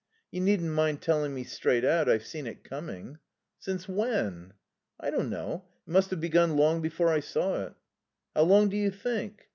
You 0.31 0.41
needn't 0.41 0.71
mind 0.73 0.99
telling 1.03 1.31
me 1.31 1.43
straight 1.43 1.85
out 1.85 2.09
I've 2.09 2.25
seen 2.25 2.47
it 2.47 2.63
coming." 2.63 3.19
"Since 3.59 3.87
when?" 3.87 4.53
"I 4.99 5.11
don't 5.11 5.29
know. 5.29 5.65
It 5.85 5.91
must 5.91 6.09
have 6.09 6.19
begun 6.19 6.57
long 6.57 6.81
before 6.81 7.09
I 7.13 7.19
saw 7.19 7.67
it." 7.67 7.75
"How 8.35 8.41
long 8.41 8.67
do 8.67 8.77
you 8.77 8.89
think?" 8.89 9.47